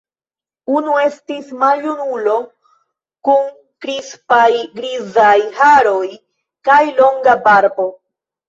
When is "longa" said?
7.03-7.41